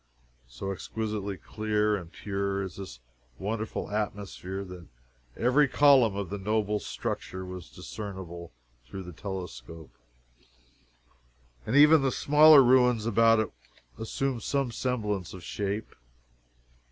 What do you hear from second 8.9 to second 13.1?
the telescope, and even the smaller ruins